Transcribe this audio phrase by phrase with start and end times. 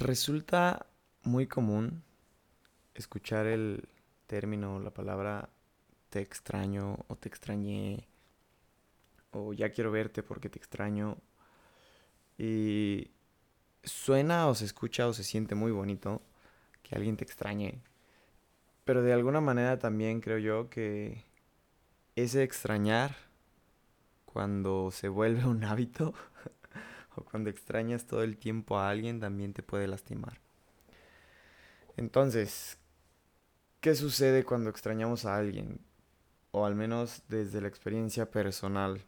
[0.00, 0.86] Resulta
[1.24, 2.02] muy común
[2.94, 3.86] escuchar el
[4.26, 5.50] término, la palabra
[6.08, 8.08] te extraño o te extrañé
[9.30, 11.18] o ya quiero verte porque te extraño.
[12.38, 13.10] Y
[13.84, 16.22] suena o se escucha o se siente muy bonito
[16.82, 17.82] que alguien te extrañe.
[18.86, 21.26] Pero de alguna manera también creo yo que
[22.16, 23.14] ese extrañar,
[24.24, 26.14] cuando se vuelve un hábito,
[27.24, 30.40] cuando extrañas todo el tiempo a alguien, también te puede lastimar.
[31.96, 32.78] Entonces,
[33.80, 35.80] ¿qué sucede cuando extrañamos a alguien?
[36.52, 39.02] O al menos desde la experiencia personal.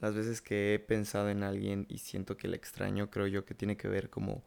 [0.00, 3.54] Las veces que he pensado en alguien y siento que le extraño, creo yo que
[3.54, 4.42] tiene que ver como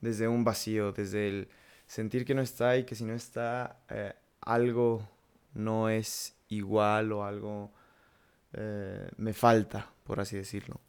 [0.00, 1.48] desde un vacío, desde el
[1.86, 5.08] sentir que no está y que si no está, eh, algo
[5.54, 7.72] no es igual o algo
[8.52, 10.80] eh, me falta, por así decirlo.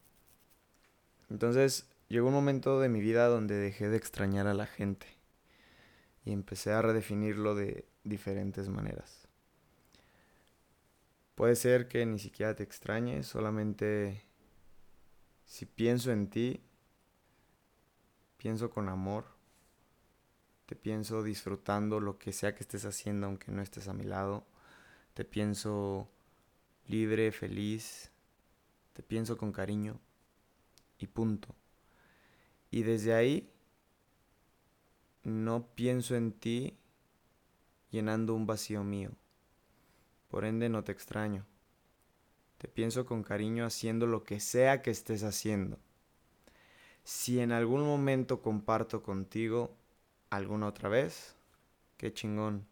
[1.31, 5.07] Entonces llegó un momento de mi vida donde dejé de extrañar a la gente
[6.25, 9.29] y empecé a redefinirlo de diferentes maneras.
[11.35, 14.25] Puede ser que ni siquiera te extrañe, solamente
[15.45, 16.61] si pienso en ti,
[18.35, 19.23] pienso con amor,
[20.65, 24.45] te pienso disfrutando lo que sea que estés haciendo aunque no estés a mi lado,
[25.13, 26.09] te pienso
[26.87, 28.11] libre, feliz,
[28.91, 29.97] te pienso con cariño
[31.01, 31.55] y punto.
[32.69, 33.49] Y desde ahí
[35.23, 36.77] no pienso en ti
[37.89, 39.11] llenando un vacío mío.
[40.29, 41.45] Por ende no te extraño.
[42.57, 45.79] Te pienso con cariño haciendo lo que sea que estés haciendo.
[47.03, 49.75] Si en algún momento comparto contigo
[50.29, 51.35] alguna otra vez,
[51.97, 52.65] qué chingón.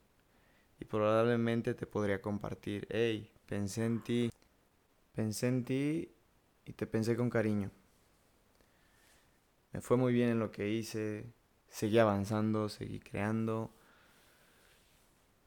[0.79, 4.29] Y probablemente te podría compartir, hey, pensé en ti,
[5.13, 6.11] pensé en ti
[6.65, 7.71] y te pensé con cariño.
[9.81, 11.25] Fue muy bien en lo que hice,
[11.69, 13.73] seguí avanzando, seguí creando.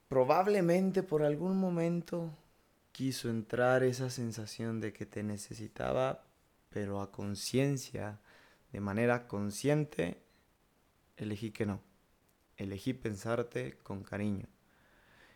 [0.07, 2.35] Probablemente por algún momento
[2.91, 6.23] quiso entrar esa sensación de que te necesitaba,
[6.69, 8.19] pero a conciencia,
[8.71, 10.21] de manera consciente,
[11.17, 11.81] elegí que no.
[12.57, 14.47] Elegí pensarte con cariño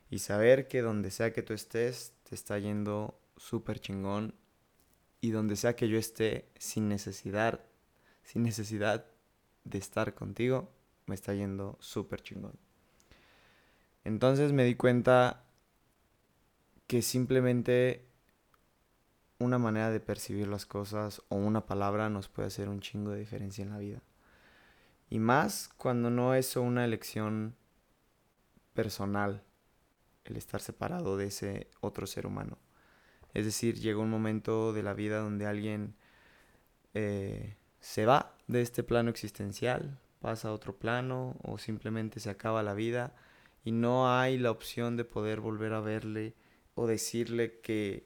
[0.10, 4.36] y saber que donde sea que tú estés, te está yendo súper chingón
[5.20, 7.67] y donde sea que yo esté, sin necesidad
[8.28, 9.06] sin necesidad
[9.64, 10.70] de estar contigo,
[11.06, 12.60] me está yendo súper chingón.
[14.04, 15.46] Entonces me di cuenta
[16.88, 18.06] que simplemente
[19.40, 23.20] una manera de percibir las cosas o una palabra nos puede hacer un chingo de
[23.20, 24.02] diferencia en la vida.
[25.10, 27.56] Y más cuando no es una elección
[28.74, 29.42] personal
[30.26, 32.58] el estar separado de ese otro ser humano.
[33.34, 35.96] Es decir, llega un momento de la vida donde alguien
[36.94, 37.56] eh,
[37.88, 42.74] se va de este plano existencial, pasa a otro plano o simplemente se acaba la
[42.74, 43.16] vida
[43.64, 46.34] y no hay la opción de poder volver a verle
[46.76, 48.06] o decirle que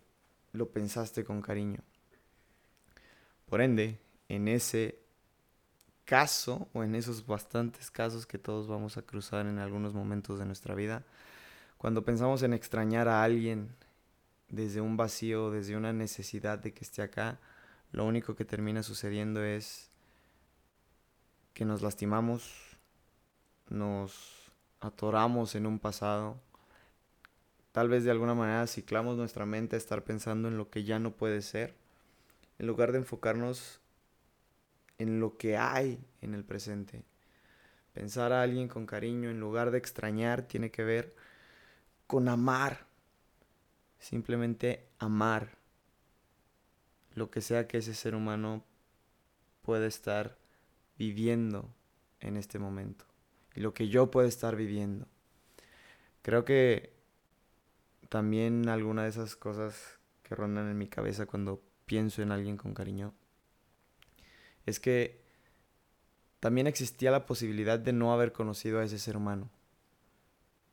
[0.51, 1.79] lo pensaste con cariño.
[3.47, 3.99] Por ende,
[4.29, 4.99] en ese
[6.05, 10.45] caso o en esos bastantes casos que todos vamos a cruzar en algunos momentos de
[10.45, 11.05] nuestra vida,
[11.79, 13.75] cuando pensamos en extrañar a alguien
[14.47, 17.39] desde un vacío, desde una necesidad de que esté acá,
[17.91, 19.89] lo único que termina sucediendo es
[21.53, 22.77] que nos lastimamos,
[23.69, 26.39] nos atoramos en un pasado,
[27.71, 30.99] tal vez de alguna manera ciclamos nuestra mente a estar pensando en lo que ya
[30.99, 31.75] no puede ser,
[32.59, 33.81] en lugar de enfocarnos
[34.97, 37.03] en lo que hay en el presente.
[37.93, 41.15] Pensar a alguien con cariño en lugar de extrañar tiene que ver
[42.07, 42.85] con amar,
[43.99, 45.60] simplemente amar
[47.13, 48.63] lo que sea que ese ser humano
[49.61, 50.37] pueda estar
[50.97, 51.73] viviendo
[52.19, 53.05] en este momento
[53.55, 55.07] y lo que yo pueda estar viviendo.
[56.21, 56.93] Creo que
[58.09, 62.73] también alguna de esas cosas que rondan en mi cabeza cuando pienso en alguien con
[62.73, 63.13] cariño
[64.65, 65.21] es que
[66.39, 69.49] también existía la posibilidad de no haber conocido a ese ser humano.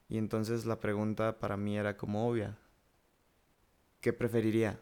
[0.09, 2.57] Y entonces la pregunta para mí era como obvia.
[4.01, 4.81] ¿Qué preferiría?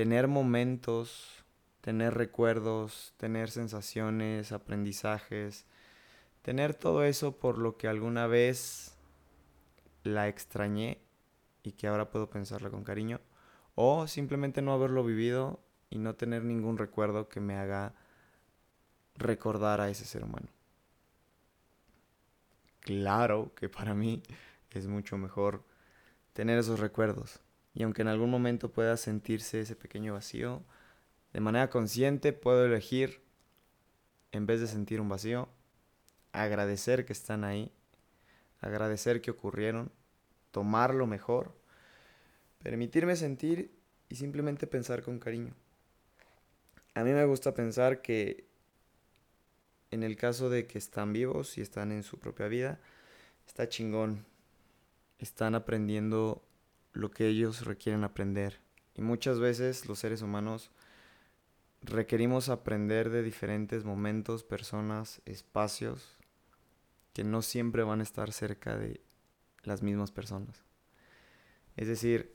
[0.00, 1.44] Tener momentos,
[1.82, 5.66] tener recuerdos, tener sensaciones, aprendizajes,
[6.40, 8.96] tener todo eso por lo que alguna vez
[10.02, 11.02] la extrañé
[11.62, 13.20] y que ahora puedo pensarla con cariño,
[13.74, 15.60] o simplemente no haberlo vivido
[15.90, 17.92] y no tener ningún recuerdo que me haga
[19.16, 20.48] recordar a ese ser humano.
[22.80, 24.22] Claro que para mí
[24.70, 25.62] es mucho mejor
[26.32, 27.42] tener esos recuerdos
[27.74, 30.62] y aunque en algún momento pueda sentirse ese pequeño vacío,
[31.32, 33.22] de manera consciente puedo elegir
[34.32, 35.48] en vez de sentir un vacío,
[36.32, 37.72] agradecer que están ahí,
[38.60, 39.90] agradecer que ocurrieron,
[40.50, 41.54] tomarlo mejor,
[42.62, 43.72] permitirme sentir
[44.08, 45.54] y simplemente pensar con cariño.
[46.94, 48.44] A mí me gusta pensar que
[49.90, 52.80] en el caso de que están vivos y están en su propia vida,
[53.46, 54.24] está chingón.
[55.18, 56.42] Están aprendiendo
[56.92, 58.60] lo que ellos requieren aprender.
[58.94, 60.70] Y muchas veces los seres humanos
[61.82, 66.16] requerimos aprender de diferentes momentos, personas, espacios,
[67.12, 69.00] que no siempre van a estar cerca de
[69.62, 70.62] las mismas personas.
[71.76, 72.34] Es decir,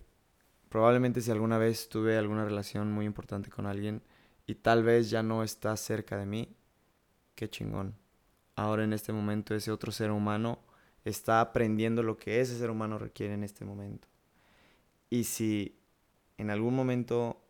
[0.69, 4.01] probablemente si alguna vez tuve alguna relación muy importante con alguien
[4.48, 6.56] y tal vez ya no está cerca de mí,
[7.36, 7.96] qué chingón.
[8.56, 10.60] Ahora en este momento ese otro ser humano
[11.04, 14.08] está aprendiendo lo que ese ser humano requiere en este momento.
[15.10, 15.80] Y si
[16.38, 17.42] en algún momento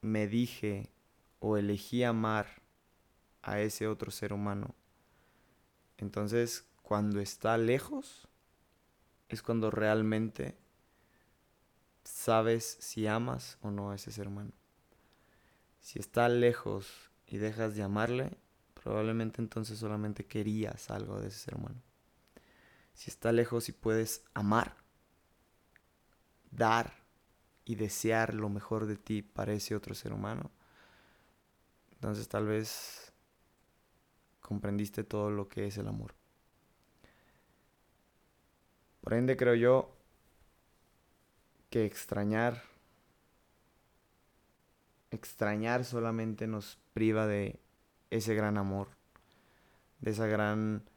[0.00, 0.90] me dije
[1.38, 2.62] o elegí amar
[3.42, 4.74] a ese otro ser humano,
[5.98, 8.28] entonces cuando está lejos
[9.28, 10.56] es cuando realmente
[12.04, 14.52] sabes si amas o no a ese ser humano.
[15.80, 18.38] Si está lejos y dejas de amarle,
[18.74, 21.82] probablemente entonces solamente querías algo de ese ser humano.
[22.92, 24.83] Si está lejos y puedes amar,
[26.56, 26.92] dar
[27.64, 30.50] y desear lo mejor de ti para ese otro ser humano,
[31.92, 33.12] entonces tal vez
[34.40, 36.14] comprendiste todo lo que es el amor.
[39.00, 39.94] Por ende creo yo
[41.70, 42.62] que extrañar,
[45.10, 47.58] extrañar solamente nos priva de
[48.10, 48.88] ese gran amor,
[50.00, 50.88] de esa gran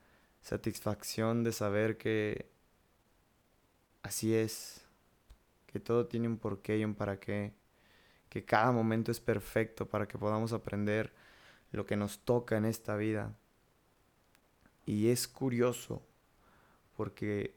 [0.42, 2.50] satisfacción de saber que
[4.04, 4.87] así es,
[5.78, 7.54] que todo tiene un porqué y un para qué,
[8.30, 11.14] que cada momento es perfecto para que podamos aprender
[11.72, 13.36] lo que nos toca en esta vida.
[14.88, 16.02] Y es curioso
[16.96, 17.54] porque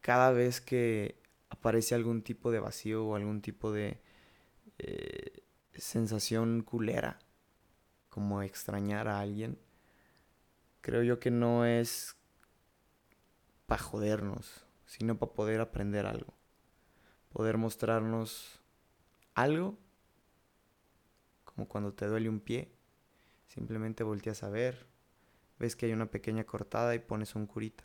[0.00, 1.16] cada vez que
[1.50, 3.98] aparece algún tipo de vacío o algún tipo de
[4.78, 5.42] eh,
[5.74, 7.18] sensación culera,
[8.10, 9.58] como extrañar a alguien,
[10.82, 12.14] creo yo que no es
[13.66, 16.36] para jodernos, sino para poder aprender algo.
[17.36, 18.62] Poder mostrarnos
[19.34, 19.76] algo,
[21.44, 22.72] como cuando te duele un pie,
[23.46, 24.86] simplemente volteas a ver,
[25.58, 27.84] ves que hay una pequeña cortada y pones un curita.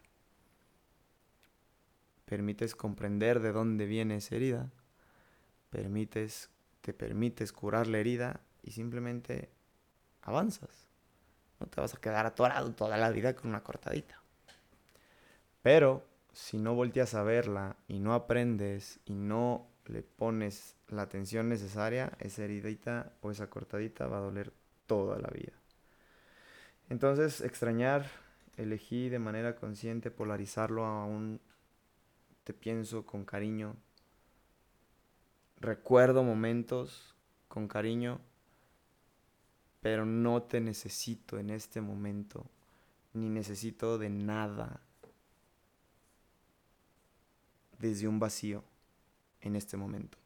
[2.24, 4.71] Permites comprender de dónde viene esa herida,
[5.69, 6.50] permites,
[6.80, 9.51] te permites curar la herida y simplemente
[10.21, 10.88] avanzas.
[11.59, 14.24] No te vas a quedar atorado toda la vida con una cortadita.
[15.62, 21.50] Pero si no volteas a verla y no aprendes y no le pones la atención
[21.50, 24.54] necesaria, esa heridita o esa cortadita va a doler
[24.88, 25.54] toda la vida.
[26.89, 28.06] Entonces, extrañar,
[28.57, 31.39] elegí de manera consciente polarizarlo a un
[32.44, 33.75] te pienso con cariño,
[35.60, 37.16] recuerdo momentos
[37.48, 38.19] con cariño
[39.81, 42.45] pero no te necesito en este momento,
[43.13, 44.80] ni necesito de nada
[47.81, 48.63] desde un vacío
[49.42, 50.18] en este momento.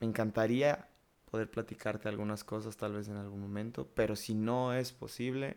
[0.00, 0.88] Me encantaría
[1.30, 5.56] poder platicarte algunas cosas tal vez en algún momento, pero si no es posible,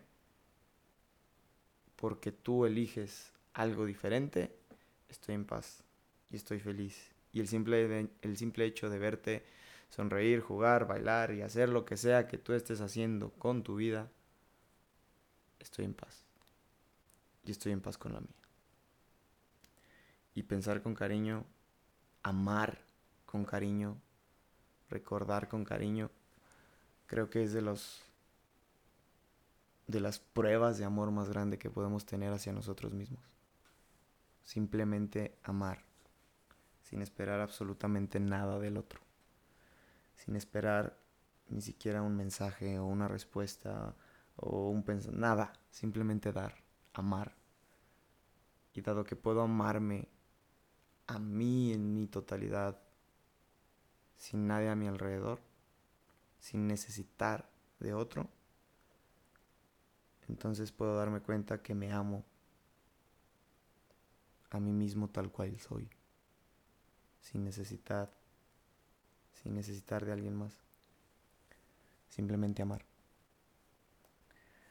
[1.95, 4.55] porque tú eliges algo diferente,
[5.07, 5.83] estoy en paz
[6.29, 7.11] y estoy feliz.
[7.31, 9.43] Y el simple, el simple hecho de verte
[9.89, 14.09] sonreír, jugar, bailar y hacer lo que sea que tú estés haciendo con tu vida,
[15.59, 16.25] estoy en paz.
[17.45, 18.29] Y estoy en paz con la mía.
[20.33, 21.45] Y pensar con cariño,
[22.23, 22.79] amar
[23.25, 23.97] con cariño,
[24.89, 26.09] recordar con cariño,
[27.07, 28.03] creo que es de los
[29.87, 33.23] de las pruebas de amor más grande que podemos tener hacia nosotros mismos.
[34.43, 35.83] Simplemente amar,
[36.81, 39.01] sin esperar absolutamente nada del otro
[40.23, 40.97] sin esperar
[41.49, 43.95] ni siquiera un mensaje o una respuesta
[44.35, 46.55] o un pensamiento, nada, simplemente dar,
[46.93, 47.35] amar.
[48.73, 50.07] Y dado que puedo amarme
[51.07, 52.79] a mí en mi totalidad,
[54.17, 55.39] sin nadie a mi alrededor,
[56.39, 58.29] sin necesitar de otro,
[60.27, 62.23] entonces puedo darme cuenta que me amo
[64.49, 65.89] a mí mismo tal cual soy,
[67.21, 68.09] sin necesidad
[69.41, 70.53] sin necesitar de alguien más.
[72.09, 72.85] Simplemente amar.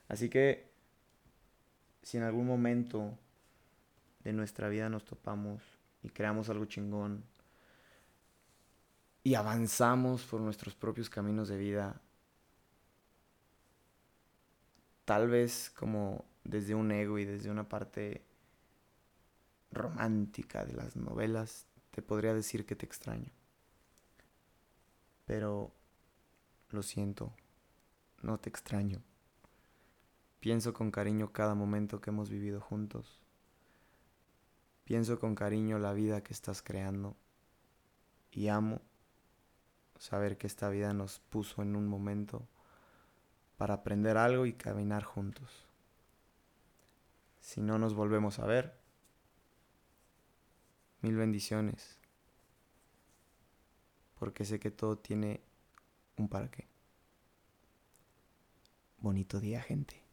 [0.09, 0.71] Así que
[2.03, 3.19] si en algún momento
[4.25, 5.63] de nuestra vida nos topamos
[6.03, 7.25] y creamos algo chingón
[9.23, 12.01] y avanzamos por nuestros propios caminos de vida,
[15.05, 18.25] tal vez como desde un ego y desde una parte
[19.71, 23.31] romántica de las novelas, te podría decir que te extraño.
[25.27, 25.73] Pero
[26.71, 27.33] lo siento,
[28.23, 29.03] no te extraño.
[30.41, 33.21] Pienso con cariño cada momento que hemos vivido juntos
[34.91, 37.17] Pienso con cariño la vida que estás creando.
[38.33, 38.83] Y amo
[40.01, 42.49] saber que esta vida nos puso en un momento
[43.57, 45.69] para aprender algo y caminar juntos.
[47.39, 48.81] Si no nos volvemos a ver,
[51.03, 51.97] mil bendiciones,
[54.19, 55.41] porque sé que todo tiene
[56.17, 56.67] un para qué.
[58.99, 60.10] Bonito día, gente.